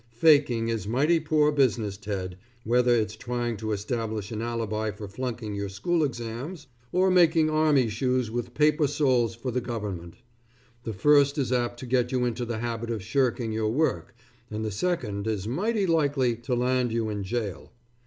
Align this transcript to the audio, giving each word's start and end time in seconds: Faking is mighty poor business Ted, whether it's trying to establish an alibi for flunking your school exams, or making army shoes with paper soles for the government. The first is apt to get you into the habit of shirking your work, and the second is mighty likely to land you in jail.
Faking 0.13 0.67
is 0.67 0.87
mighty 0.87 1.19
poor 1.19 1.51
business 1.51 1.95
Ted, 1.95 2.35
whether 2.63 2.95
it's 2.95 3.15
trying 3.15 3.55
to 3.57 3.71
establish 3.71 4.31
an 4.31 4.41
alibi 4.41 4.89
for 4.89 5.07
flunking 5.07 5.53
your 5.53 5.69
school 5.69 6.03
exams, 6.03 6.65
or 6.91 7.11
making 7.11 7.51
army 7.51 7.87
shoes 7.87 8.31
with 8.31 8.55
paper 8.55 8.87
soles 8.87 9.35
for 9.35 9.51
the 9.51 9.61
government. 9.61 10.15
The 10.85 10.93
first 10.93 11.37
is 11.37 11.51
apt 11.53 11.79
to 11.81 11.85
get 11.85 12.11
you 12.11 12.25
into 12.25 12.45
the 12.45 12.57
habit 12.57 12.89
of 12.89 13.03
shirking 13.03 13.51
your 13.51 13.69
work, 13.69 14.15
and 14.49 14.65
the 14.65 14.71
second 14.71 15.27
is 15.27 15.47
mighty 15.47 15.85
likely 15.85 16.35
to 16.35 16.55
land 16.55 16.91
you 16.91 17.09
in 17.09 17.21
jail. 17.21 17.71